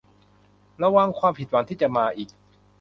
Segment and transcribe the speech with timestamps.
[0.83, 2.29] ระวังความผิดหวังที่จะมาอีก